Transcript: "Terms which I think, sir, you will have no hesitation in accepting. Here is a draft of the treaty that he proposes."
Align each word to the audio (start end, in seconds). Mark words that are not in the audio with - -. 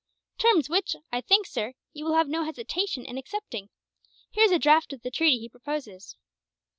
"Terms 0.39 0.67
which 0.67 0.95
I 1.11 1.21
think, 1.21 1.45
sir, 1.45 1.73
you 1.93 2.05
will 2.05 2.15
have 2.15 2.27
no 2.27 2.43
hesitation 2.43 3.05
in 3.05 3.19
accepting. 3.19 3.69
Here 4.31 4.43
is 4.45 4.51
a 4.51 4.57
draft 4.57 4.93
of 4.93 5.03
the 5.03 5.11
treaty 5.11 5.37
that 5.37 5.41
he 5.41 5.49
proposes." 5.49 6.15